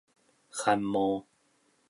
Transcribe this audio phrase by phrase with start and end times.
[0.49, 1.27] 寒帽